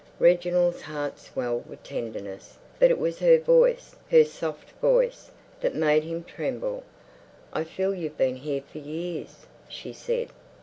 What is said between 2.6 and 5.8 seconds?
but it was her voice, her soft voice, that